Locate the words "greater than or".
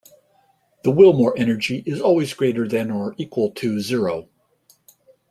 2.33-3.13